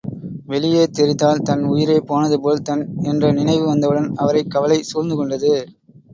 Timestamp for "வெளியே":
0.45-0.85